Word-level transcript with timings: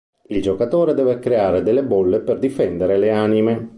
Il 0.29 0.41
giocatore 0.41 0.95
deve 0.95 1.19
creare 1.19 1.61
delle 1.61 1.83
bolle 1.83 2.21
per 2.21 2.39
difendere 2.39 2.97
le 2.97 3.11
anime. 3.11 3.69